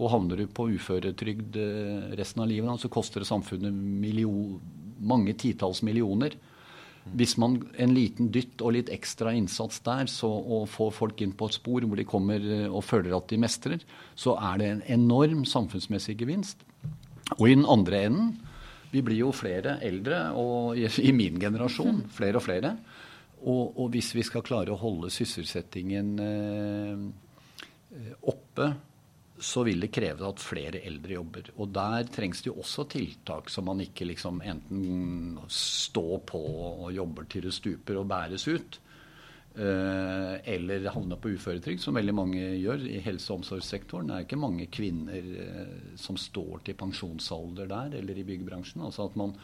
[0.00, 4.56] Og havner du på uføretrygd eh, resten av livet, så koster det samfunnet million,
[4.98, 6.34] mange titalls millioner.
[7.02, 11.34] Hvis man en liten dytt og litt ekstra innsats der, så å få folk inn
[11.34, 13.82] på et spor hvor de kommer eh, og føler at de mestrer,
[14.14, 16.62] så er det en enorm samfunnsmessig gevinst.
[17.40, 18.32] Og i den andre enden
[18.92, 22.74] Vi blir jo flere eldre, og i, min generasjon flere og flere.
[23.40, 27.06] Og, og, hvis vi skal klare å holde sysselsettingen eh,
[28.28, 28.68] oppe
[29.42, 31.50] så vil det kreve at flere eldre jobber.
[31.58, 36.40] Og der trengs det jo også tiltak som man ikke liksom enten står på
[36.86, 38.78] og jobber til det stuper og bæres ut.
[39.52, 44.08] Eh, eller havner på uføretrygd, som veldig mange gjør i helse- og omsorgssektoren.
[44.08, 48.86] Det er ikke mange kvinner eh, som står til pensjonsalder der, eller i byggebransjen.
[48.86, 49.34] Altså at, man,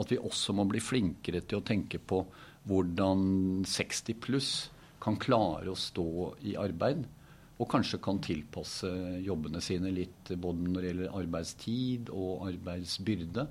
[0.00, 2.22] at vi også må bli flinkere til å tenke på
[2.68, 4.52] hvordan 60 pluss
[5.02, 6.08] kan klare å stå
[6.48, 7.04] i arbeid
[7.58, 8.90] og kanskje kan tilpasse
[9.24, 13.48] jobbene sine litt både når det gjelder arbeidstid og arbeidsbyrde,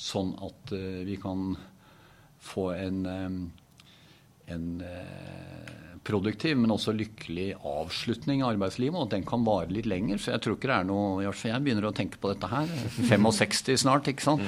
[0.00, 1.52] sånn at uh, vi kan
[2.40, 3.40] få en, um,
[4.48, 9.88] en uh, produktiv, men også lykkelig avslutning av arbeidslivet, og at den kan vare litt
[9.90, 10.22] lenger.
[10.22, 12.70] Så jeg tror ikke det er noe Jeg begynner å tenke på dette her.
[13.12, 14.46] 65 snart, ikke sant.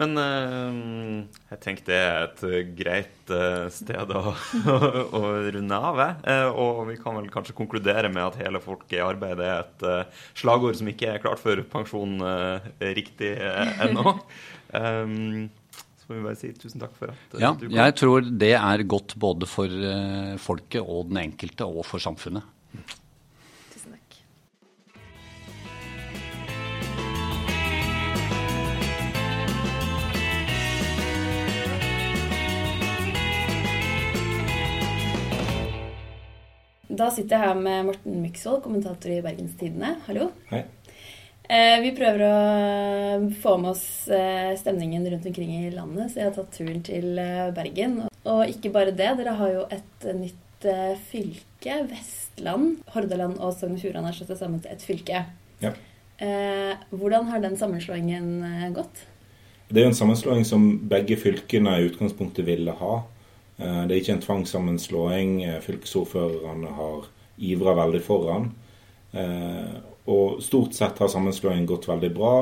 [0.00, 5.20] Men uh, jeg tenker det er et uh, greit uh, sted å, å,
[5.54, 6.00] runde av.
[6.24, 9.86] Uh, og vi kan vel kanskje konkludere med at hele folket i arbeid er et
[10.38, 12.18] slagord som ikke er klart for pensjon
[12.98, 14.16] riktig ennå.
[14.74, 15.46] Um,
[16.00, 17.78] så får vi bare si tusen takk for at ja, du kom.
[17.78, 19.86] Jeg tror det er godt både for
[20.42, 22.50] folket og den enkelte og for samfunnet.
[36.94, 39.96] Da sitter jeg her med Morten Myksvold, kommentator i Bergens Tidende.
[40.06, 40.28] Hallo.
[40.50, 40.60] Hei.
[41.44, 46.28] Eh, vi prøver å få med oss eh, stemningen rundt omkring i landet, så jeg
[46.28, 47.96] har tatt turen til eh, Bergen.
[48.30, 50.68] Og ikke bare det, dere har jo et nytt
[51.10, 51.80] fylke.
[51.90, 55.24] Vestland, Hordaland og Sogn og Fjordane er slått sammen til et fylke.
[55.64, 55.74] Ja.
[56.94, 59.02] Hvordan har den sammenslåingen gått?
[59.68, 63.02] Det er jo en sammenslåing som begge fylkene i utgangspunktet ville ha.
[63.56, 65.42] Eh, det er ikke en tvangssammenslåing.
[65.44, 68.50] Eh, fylkesordførerne har ivra veldig foran.
[69.12, 72.34] Eh, og stort sett har sammenslåingen gått veldig bra.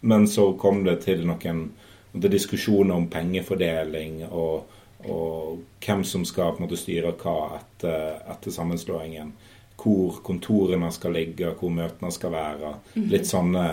[0.00, 1.70] Men så kom det til noen
[2.12, 4.70] diskusjoner om pengefordeling og,
[5.04, 9.32] og, hvem som skal på en måte styre hva etter, etter sammenslåingen.
[9.80, 12.74] Hvor kontorene skal ligge, hvor møtene skal være.
[13.12, 13.66] Litt sånne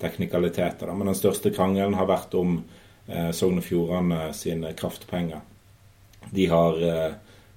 [0.00, 0.88] teknikaliteter.
[0.88, 0.94] Da.
[0.96, 2.56] Men den største krangelen har vært om
[3.06, 5.44] eh, Sogn og Fjordane sine kraftpenger.
[6.30, 7.12] De har eh,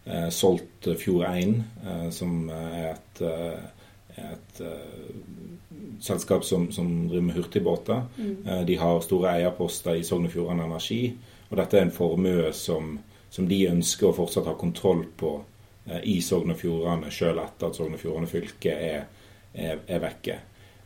[0.05, 4.61] eh solgt Fjord 1, eh, som er et, eh, et
[5.99, 8.03] selskap som, som, driver med hurtigbåter.
[8.17, 8.65] Mm.
[8.65, 11.15] de har store eierposter i Sogn og Fjordane Energi.
[11.49, 15.33] Og dette er en formue som, som de ønsker å fortsatt ha kontroll på
[16.03, 19.07] i Sogn og Fjordane, sjøl etter at Sogn og Fjordane fylke er,
[19.53, 20.37] er, er vekke.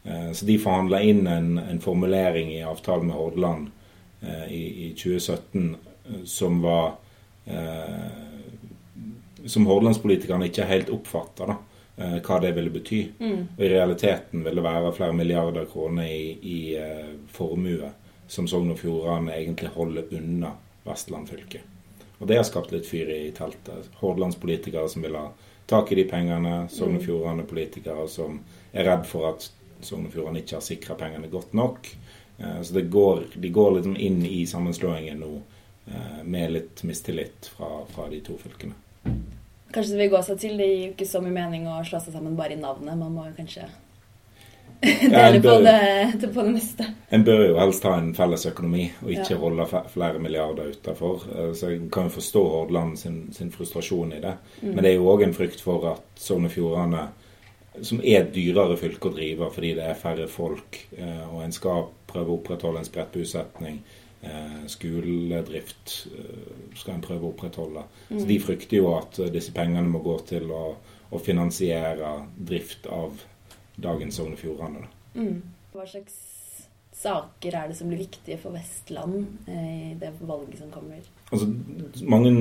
[0.07, 3.67] Eh, så de forhandla inn en, en, formulering i avtalen med Hordaland
[4.21, 6.95] eh, i, i 2017 eh, som var
[9.47, 11.55] Som hordalandspolitikerne ikke helt oppfatta
[11.97, 12.99] hva det ville bety.
[13.19, 13.45] Mm.
[13.57, 16.59] I realiteten vil det være flere milliarder kroner i, i
[17.33, 17.89] formue
[18.27, 20.51] som Sogn og Fjordane egentlig holder unna
[20.83, 21.63] Vestland fylke.
[22.19, 23.91] Og det har skapt litt fyr i teltet.
[24.01, 25.27] Hordalandspolitikere som vil ha
[25.69, 26.65] tak i de pengene.
[26.71, 27.05] Sogn og mm.
[27.05, 28.39] Fjordane-politikere som
[28.71, 29.49] er redd for at
[29.85, 31.91] Sogn og Fjordane ikke har sikra pengene godt nok.
[32.37, 35.53] Eh, så går, de går liksom inn i sammenslåingen nå eh,
[36.27, 38.75] med litt mistillit fra, fra, de to fylkene.
[39.71, 40.55] Kanskje det vil gå seg til.
[40.59, 42.97] Det gir jo ikke så mye mening å slå seg sammen bare i navnet.
[42.99, 43.67] Man må jo kanskje
[45.09, 46.87] dele på, det, på det meste.
[47.09, 49.39] En bør jo helst ha en felles økonomi og ikke ja.
[49.41, 51.23] holde flere milliarder utafor.
[51.33, 54.35] Eh, så jeg kan jo forstå Hordaland sin, sin frustrasjon i det.
[54.61, 54.73] Mm.
[54.73, 57.07] Men det er jo òg en frykt for at Sogn og Fjordane
[57.81, 61.53] som er et dyrere fylke å drive fordi det er færre folk, eh, og en
[61.53, 63.81] skal prøve å opprettholde en spredt bosetning.
[64.21, 67.83] Eh, skoledrift eh, skal en prøve å opprettholde.
[68.09, 68.19] Mm.
[68.19, 70.63] Så De frykter jo at disse pengene må gå til å,
[71.13, 73.21] å finansiere drift av
[73.77, 74.87] dagens Sogn og Fjordane.
[75.13, 75.43] Mm.
[75.75, 76.17] Hva slags
[76.97, 81.03] saker er det som blir viktige for Vestland i det valget som kommer?
[81.29, 81.45] Altså,
[82.09, 82.31] mange,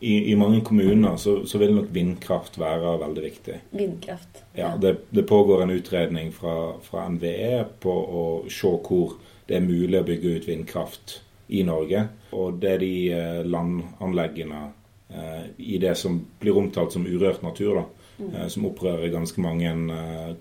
[0.00, 3.56] i, i, mange kommuner så, så, vil nok vindkraft være veldig viktig.
[3.72, 4.44] Vindkraft.
[4.54, 7.90] Ja, det, det, pågår en utredning fra, fra, NVE på
[8.22, 9.16] å se hvor
[9.48, 12.04] det er mulig å bygge ut vindkraft i Norge.
[12.36, 14.60] Og det er de eh, landanleggene
[15.08, 18.30] eh, i det som blir omtalt som urørt natur, da, mm.
[18.34, 19.72] eh, som opprører ganske mange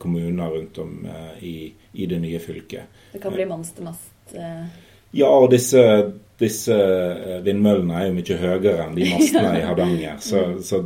[0.02, 1.00] kommuner rundt om
[1.40, 3.02] i, i, det nye fylket.
[3.14, 4.12] Det kan bli monstermast?
[5.16, 5.84] Ja, og disse
[6.38, 6.76] disse
[7.42, 10.20] vindmøllene er jo mye høyere enn de mastene i Hardanger.
[10.22, 10.84] Så, så,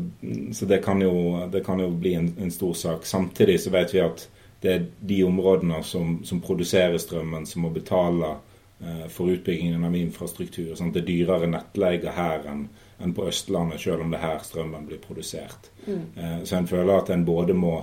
[0.55, 1.11] så det, kan jo,
[1.51, 3.07] det, kan jo, bli en, en, stor sak.
[3.09, 4.23] Samtidig så vet vi at
[4.61, 8.35] det er de områdene som, som produserer strømmen, som må betale
[8.79, 10.75] eh, for utbyggingen av infrastruktur.
[10.75, 10.93] Sant?
[10.93, 12.67] det er dyrere nettleie her enn,
[13.01, 15.71] enn på Østlandet, selv om det er her strømmen blir produsert.
[15.87, 16.05] Mm.
[16.15, 17.73] Eh, så en føler at en både må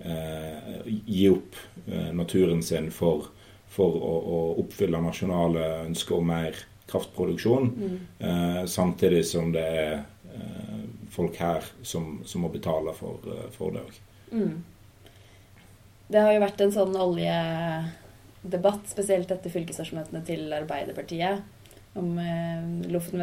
[0.00, 3.28] eh, gi opp eh, naturen sin for,
[3.68, 8.00] for å, å oppfylle nasjonale ønsker om mer kraftproduksjon, mm.
[8.24, 9.94] eh, samtidig som det er
[10.32, 13.20] eh, folk her som, som, må betale for,
[13.52, 14.04] for det òg.
[14.32, 14.60] Mm.
[16.12, 21.42] Det har jo vært en sånn oljedebatt, spesielt etter fylkesårsmøtene til Arbeiderpartiet,
[21.96, 23.22] om eh, Lofoten,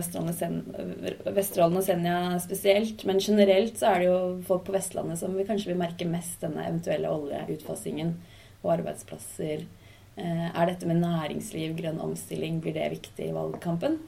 [1.38, 3.06] Vesterålen og Senja spesielt.
[3.10, 6.42] Men generelt så er det jo folk på Vestlandet som vi kanskje vil merke mest
[6.46, 8.16] denne eventuelle oljeutfasingen
[8.60, 9.68] og arbeidsplasser
[10.20, 14.00] Eh, er dette med næringsliv, grønn omstilling, blir det viktig i valgkampen?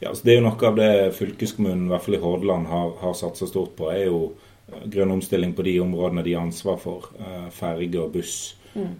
[0.00, 2.90] Ja, altså Det er jo noe av det fylkeskommunen, i hvert fall i Hordaland, har,
[3.00, 3.88] har satsa stort på.
[3.90, 4.34] er jo
[4.66, 7.10] grønn omstilling på de områdene de har ansvar for.
[7.20, 8.56] Eh, ferge og buss.
[8.76, 8.90] Mm.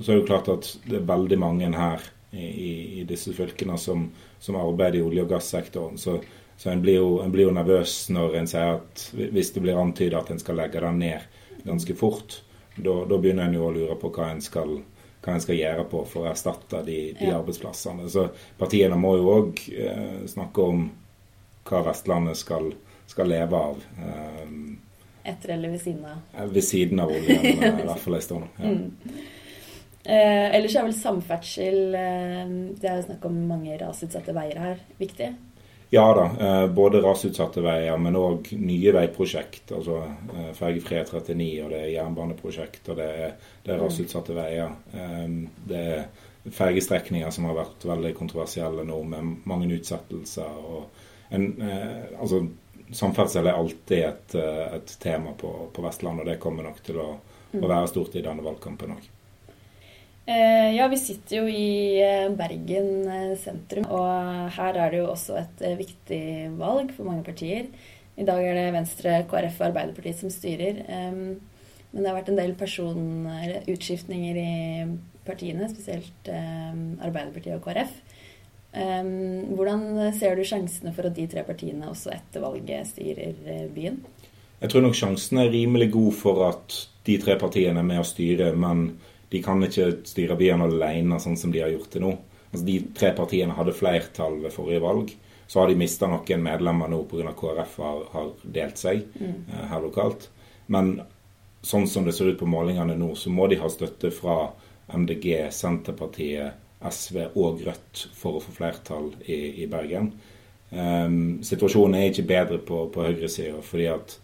[0.00, 3.76] Så er det jo klart at det er veldig mange her i, i disse fylkene
[3.78, 4.08] som,
[4.42, 5.94] som, arbeider i olje- og gassektoren.
[5.98, 6.16] Så,
[6.58, 9.78] så en, blir jo, en, blir jo, nervøs når en sier at hvis det blir
[9.78, 12.40] antydet at en skal legge den ned ganske fort,
[12.76, 14.92] da begynner en jo å lure på hva en skal gjøre
[15.26, 17.40] hva en skal gjøre på for å erstatte de, de ja.
[17.40, 18.06] arbeidsplassene.
[18.12, 18.28] Så
[18.60, 20.84] partiene må jo òg eh, snakke om
[21.66, 22.70] hva Vestlandet skal,
[23.10, 23.80] skal leve av.
[24.06, 24.44] Eh,
[25.26, 26.20] Etter eller ved siden av?
[26.34, 27.72] Eh, ved siden av oljen, ja.
[27.82, 28.46] i hvert fall en stund.
[28.60, 28.70] Ja.
[28.70, 29.24] Mm.
[30.06, 32.42] Eh, ellers er vel samferdsel eh,
[32.78, 34.82] Det er jo snakk om mange rasutsatte veier her.
[35.00, 35.32] Viktig?
[35.90, 39.70] Ja da, eh, både rasutsatte veier, men òg nye veiprosjekt.
[39.76, 43.84] Altså eh, fergefri 39 og det er jernbaneprosjekt og det er, det er mm.
[43.84, 44.74] rasutsatte veier.
[44.94, 45.26] Eh,
[45.70, 50.58] det er fergestrekninger som har vært veldig kontroversielle nå, med mange utsettelser.
[50.70, 51.48] og en,
[52.22, 52.44] altså
[52.94, 57.08] Samferdsel er alltid et, et tema på, på, Vestlandet, og det kommer nok til å,
[57.18, 57.66] å mm.
[57.66, 59.08] være stort i denne valgkampen òg.
[60.26, 65.10] Eh, ja, vi sitter jo i eh, Bergen eh, sentrum, og her er det jo
[65.12, 66.22] også et viktig
[66.58, 67.68] valg for mange partier.
[68.18, 70.80] I dag er det Venstre, KrF og Arbeiderpartiet som styrer.
[70.88, 74.54] Men det har vært en del personutskiftninger i
[75.26, 77.92] partiene, spesielt Arbeiderpartiet og KrF.
[78.76, 84.02] Hvordan ser du sjansene for at de tre partiene også etter valget styrer byen?
[84.60, 88.06] Jeg tror nok sjansen er rimelig god for at de tre partiene er med å
[88.06, 88.88] styre, men
[89.32, 92.12] de kan ikke styre byen alene sånn som de har gjort det nå.
[92.52, 95.12] Altså, de tre partiene hadde flertall ved forrige valg.
[95.46, 97.34] Så har de mista noen medlemmer nå pga.
[97.36, 99.34] KrF har, har delt seg mm.
[99.52, 100.28] eh, her lokalt.
[100.72, 100.96] Men
[101.66, 104.48] sånn som det ser ut på målingene nå, så må de ha støtte fra
[104.94, 110.10] MDG, Senterpartiet, SV og Rødt for å få flertall i, i Bergen.
[110.70, 114.16] Um, situasjonen er ikke bedre på, på høyresida fordi at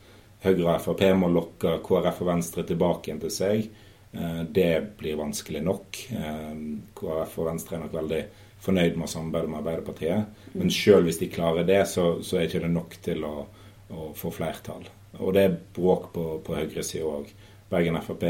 [0.43, 3.69] Høyre og Frp må lokke KrF og Venstre tilbake igjen til seg.
[4.13, 6.01] Uh, det blir vanskelig nok.
[6.13, 6.65] Um,
[6.99, 8.23] KrF og Venstre er nok veldig
[8.63, 10.43] fornøyd med å samarbeide med Arbeiderpartiet.
[10.59, 13.47] Men sjøl hvis de klarer det, så, så er ikke det nok til å,
[13.91, 14.85] å få flertall.
[15.21, 17.33] Og det er bråk på, på høyresida òg.
[17.73, 18.23] Bergen Frp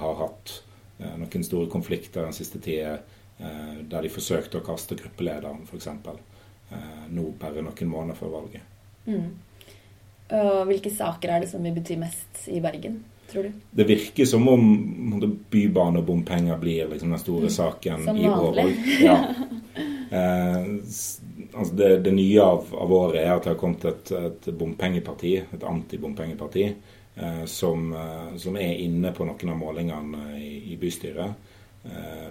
[0.00, 0.52] har hatt
[1.00, 2.98] eh, noen store konflikter den siste tida
[3.40, 5.86] der de forsøkte å kaste gruppelederen, f.eks.
[5.88, 8.66] Eh, nå bare noen måneder før valget.
[9.06, 9.30] Mm.
[10.36, 13.00] Og hvilke saker er det som vil bety mest i Bergen?
[13.30, 13.52] tror du?
[13.70, 17.54] Det virker som om bybane og bompenger blir liksom den store mm.
[17.54, 18.84] saken som i år òg.
[19.00, 19.18] Ja.
[20.10, 20.64] Eh,
[21.54, 25.36] altså det, det, nye av, av, året er at det har kommet et, et bompengeparti,
[25.54, 26.64] et antibompengeparti,
[27.14, 31.54] eh, som, eh, som, er inne på noen av målingene i, i bystyret.
[31.86, 32.26] Eh,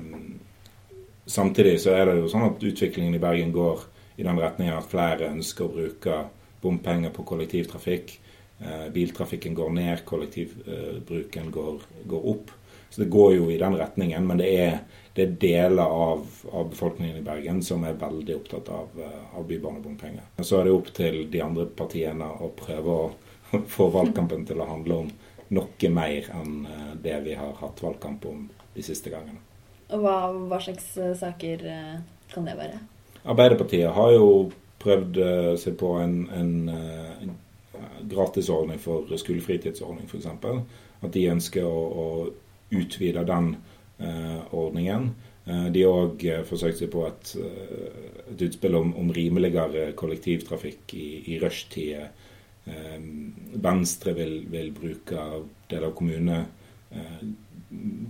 [1.30, 3.86] samtidig så er det jo sånn at utviklingen i Bergen går
[4.20, 6.24] i den retningen at flere ønsker å bruke
[6.62, 8.18] bompenger på kollektivtrafikk.
[8.60, 12.52] Eh, biltrafikken går ned, kollektivbruken går, går, opp.
[12.90, 14.28] Så det går jo i den retningen.
[14.28, 14.76] Men det er,
[15.16, 19.48] det er deler av, av, befolkningen i Bergen som er veldig opptatt av, eh, av
[19.48, 20.28] bybanebompenger.
[20.44, 23.10] Så er det opp til de andre partiene å prøve å
[23.78, 25.14] få valgkampen til å handle om
[25.56, 29.49] noe mer enn eh, det vi har hatt valgkamp om de siste gangene.
[29.90, 30.16] Og hva,
[30.52, 31.64] hva slags saker
[32.30, 32.78] kan det være?
[33.30, 34.28] Arbeiderpartiet har jo
[34.80, 35.18] prøvd
[35.60, 37.34] seg på en, en, en
[38.10, 40.30] gratisordning for skolefritidsordning f.eks.
[41.00, 42.08] At de ønsker å, å
[42.76, 43.54] utvide den
[44.00, 45.10] eh, ordningen.
[45.46, 49.92] Eh, de har òg eh, forsøkt seg på et, eh, et utspill om, om, rimeligere
[50.00, 52.26] kollektivtrafikk i, i rushtid.
[52.70, 52.98] Eh,
[53.64, 55.30] Venstre vil, vil, bruke
[55.72, 56.42] del av kommune,
[56.92, 57.22] eh,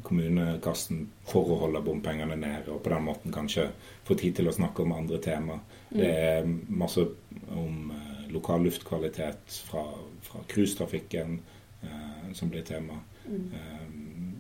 [0.03, 3.67] kommunekassen for å holde bompengene nede, og på den måten kanskje
[4.07, 5.59] få tid til å snakke om andre tema.
[5.89, 6.21] Det mm.
[6.29, 7.03] er masse
[7.51, 7.91] om
[8.31, 9.83] lokal luftkvalitet fra,
[10.23, 11.39] fra cruisetrafikken
[11.81, 12.99] eh, som blir tema.
[13.27, 13.49] Mm.
[13.53, 14.39] Eh,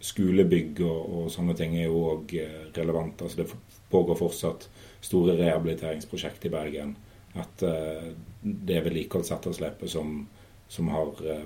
[0.00, 3.22] skolebygg og, og, sånne ting er jo òg eh, relevant.
[3.24, 3.48] Altså det
[3.90, 4.68] pågår fortsatt
[5.04, 6.94] store rehabiliteringsprosjekt i Bergen.
[7.38, 10.24] At eh, det vedlikeholdsetterslepet som,
[10.68, 11.44] som har eh,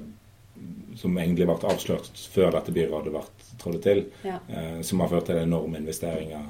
[0.96, 3.22] som egentlig ble avslørt før dette byrådet ble
[3.60, 4.38] trådte til, ja.
[4.48, 6.46] eh, som har ført til enorme investeringer.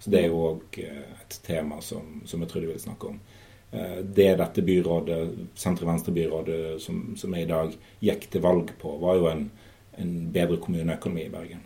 [0.00, 3.20] så det er jo òg et tema som, som jeg tror de vil snakke om.
[3.72, 5.18] Eh, det dette byrådet,
[5.54, 9.44] sentrum-venstre-byrådet som, som, er i dag, gikk til valg på, var jo en,
[10.00, 11.62] en bedre kommuneøkonomi i Bergen.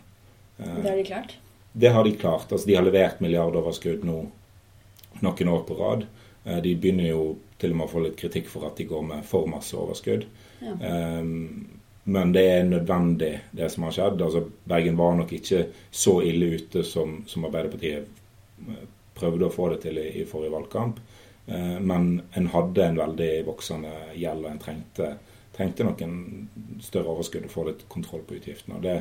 [0.57, 1.37] Eh, det har de klart?
[1.73, 2.51] Det har de klart.
[2.51, 4.19] Altså, de har levert milliardoverskudd nå
[5.23, 6.05] noen år på rad.
[6.45, 7.27] Eh, de begynner jo
[7.61, 10.27] til og med å få litt kritikk for at de går med for masse overskudd.
[10.65, 10.71] Ja.
[12.05, 14.21] men det er nødvendig, det som har skjedd.
[14.23, 18.07] Altså, Bergen var nok ikke så ille ute som, som Arbeiderpartiet
[19.15, 20.99] prøvde å få det til i, i forrige valgkamp.
[21.47, 25.11] Uh, men en hadde en veldig voksende gjeld, og en trengte,
[25.55, 28.79] trengte noen større overskudd og få litt kontroll på utgiftene.
[28.79, 28.95] og det,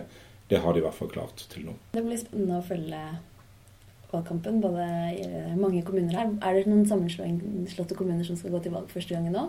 [0.50, 1.76] det har de i hvert fall klart til nå.
[1.94, 3.04] Det blir spennende å følge
[4.14, 4.84] valgkampen både
[5.18, 6.30] i mange kommuner her.
[6.42, 9.48] Er det noen sammenslåtte kommuner som skal gå til valg første gangen nå?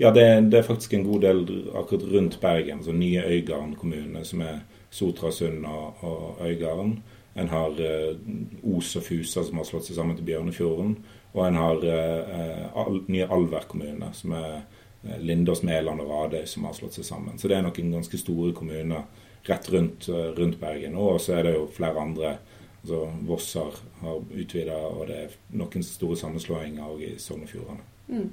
[0.00, 1.44] Ja, det, det, er faktisk en god del
[1.76, 2.78] akkurat rundt Bergen.
[2.78, 7.02] altså Nye Øygarden kommune, som er Sotrasund og, og Øygarden.
[7.34, 8.16] En har eh,
[8.76, 10.96] Os og Fusa, som har slått seg sammen til Bjørnefjorden.
[11.34, 14.52] Og en har eh, al, nye Alver kommune, som er
[15.02, 17.38] eh, Lindås, Mæland og Radøy, som har slått seg sammen.
[17.38, 19.06] Så det er noen ganske store kommuner
[19.44, 20.94] rett rundt, uh, rundt Bergen.
[20.96, 22.36] Og så er det jo flere andre.
[22.84, 27.48] Altså Voss har, har utvida, og det er noen store sammenslåinger òg i Sogn og
[27.48, 27.86] Fjordane.
[28.12, 28.28] Mm.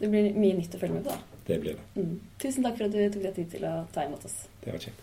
[0.00, 1.42] Det blir mye nytt å følge med på, da.
[1.46, 1.84] Det blir det.
[1.94, 2.16] Mm.
[2.42, 4.36] Tusen takk for at du tok deg tid til å ta imot oss.
[4.64, 5.00] Det var kjekt.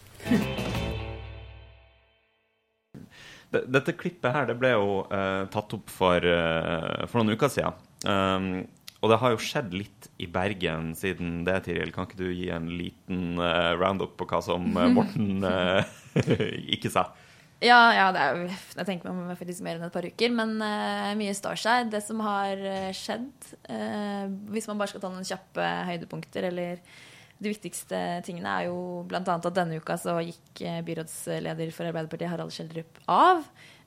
[3.53, 7.79] Dette klippet her det ble jo uh, tatt opp for, uh, for, noen uker siden.
[8.03, 8.65] Um,
[9.03, 11.95] og det har jo skjedd litt i Bergen siden det, Tiril.
[11.95, 14.67] Kan ikke du gi en liten uh, roundup på hva som
[14.97, 15.45] Morten
[16.75, 17.13] ikke sa?
[17.63, 18.43] Ja, ja er,
[18.75, 20.35] jeg tenker meg om faktisk mer enn et par uker.
[20.35, 21.89] Men mye står seg.
[21.93, 22.59] Det som har
[22.97, 23.31] skjedd,
[24.51, 26.83] hvis man bare skal ta noen kjappe høydepunkter eller
[27.43, 29.21] de viktigste tingene er jo bl.a.
[29.21, 33.43] at denne uka så gikk eh, byrådsleder for Arbeiderpartiet, Harald Schjelderup, av.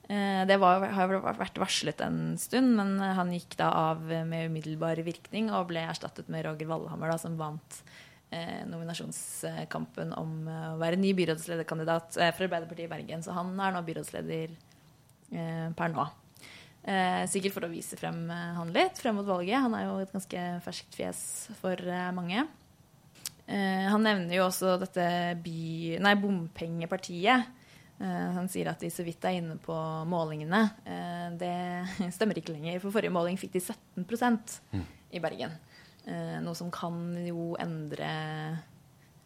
[0.08, 5.00] Eh, det var, har vært varslet en stund, men han gikk da av med umiddelbar
[5.06, 7.80] virkning og ble erstattet med Roger Valhammer, da, som vant
[8.30, 13.24] eh, nominasjonskampen om eh, å være ny byrådslederkandidat eh, for Arbeiderpartiet i Bergen.
[13.24, 16.06] Så han er nå byrådsleder eh, per nå.
[16.86, 19.58] Eh, sikkert for å vise frem han litt frem mot valget.
[19.64, 21.20] Han er jo et ganske ferskt fjes
[21.60, 21.82] for
[22.16, 22.46] mange.
[23.46, 25.06] Eh, han nevner jo også dette
[25.42, 25.60] by,
[26.02, 27.52] nei, bompengepartiet.
[27.96, 29.72] Han sier at de så vidt er inne på
[30.04, 30.58] målingene.
[31.40, 31.52] Det
[32.12, 32.76] stemmer ikke lenger.
[32.82, 34.58] For forrige måling fikk de 17%
[35.16, 35.54] i Bergen.
[36.06, 38.58] Eh, noe som kan jo endre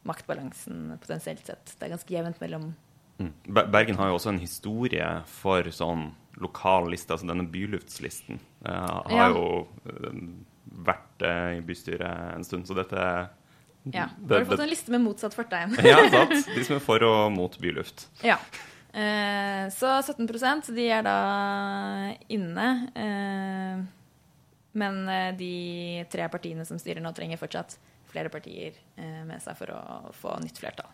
[0.08, 1.74] maktbalansen potensielt sett.
[1.78, 2.70] Det er ganske jevnt mellom
[3.20, 3.34] Mm.
[3.70, 6.06] Bergen har jo også en historie for sånn
[6.40, 8.38] lokal liste, altså denne byluftslisten.
[8.64, 9.28] eh, har Ja.
[9.28, 10.22] jo eh,
[10.86, 13.28] vært eh, i bystyret en stund, så dette
[13.92, 14.06] Ja.
[14.18, 15.76] du har du fått en liste med motsatt fortegn.
[15.84, 16.46] Ja, sant.
[16.54, 18.06] De som er for og mot byluft.
[18.24, 18.38] Ja.
[18.94, 22.88] Eh, så 17% de er da inne.
[22.96, 23.84] Eh,
[24.72, 27.76] men eh, de tre partiene som styrer nå, trenger fortsatt
[28.10, 29.82] flere partier eh, med seg for å
[30.14, 30.90] få nytt flertall.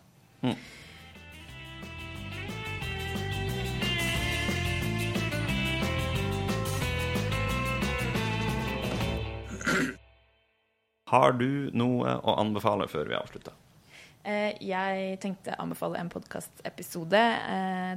[11.07, 13.53] Har du noe å anbefale før vi avslutter?
[14.27, 17.21] Eh, jeg tenkte anbefale en podkastepisode.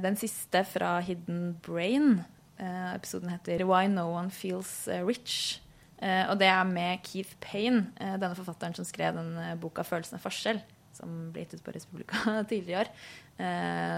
[0.05, 2.21] Den siste fra Hidden Brain.
[2.61, 5.59] Episoden heter 'Why No One Feels Rich'.
[6.01, 9.83] Eh, og det er med Keith Payne, eh, denne forfatteren som skrev den eh, boka
[9.85, 10.61] 'Følelsen av forskjell',
[10.97, 12.17] som ble gitt ut på Respublika
[12.49, 12.89] tidligere i år.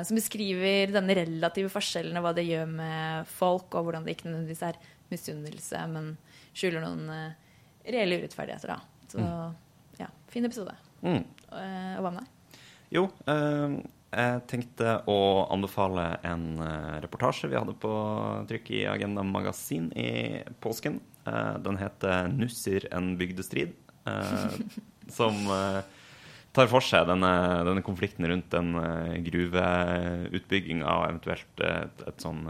[0.08, 4.30] Som beskriver denne relative forskjellen og hva det gjør med folk, og hvordan det ikke
[4.30, 4.78] nødvendigvis er
[5.12, 6.14] misunnelse, men
[6.56, 7.34] skjuler noen
[7.84, 8.72] reelle urettferdigheter.
[8.72, 9.10] Da.
[9.12, 9.26] Så
[10.00, 10.78] ja, fin episode.
[11.02, 11.26] Mm.
[11.50, 12.62] Og hva med deg?
[12.94, 13.76] Jo, eh,
[14.14, 15.20] jeg tenkte å
[15.52, 16.46] anbefale en
[17.04, 17.92] reportasje vi hadde på
[18.48, 21.02] trykk i Agenda Magasin i påsken.
[21.26, 23.74] Eh, den heter 'Nussir en bygdestrid',
[24.06, 24.56] eh,
[25.18, 25.82] som eh,
[26.54, 27.32] tar for seg denne,
[27.66, 32.44] denne konflikten rundt den uh, gruveutbygginga og eventuelt et, et sånn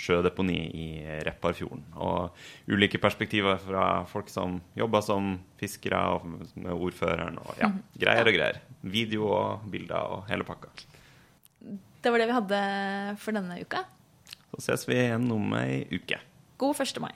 [0.00, 0.86] sjødeponi i
[1.28, 1.82] Repparfjorden.
[2.00, 7.68] Og ulike perspektiver fra folk som jobber som fiskere, og med ordføreren og ja,
[8.00, 8.64] greier og greier.
[8.80, 10.72] Video og bilder og hele pakka.
[12.00, 12.66] Det var det vi hadde
[13.20, 13.84] for denne uka.
[14.54, 16.16] Så ses vi igjen om ei uke.
[16.56, 16.96] God 1.
[17.04, 17.12] mai.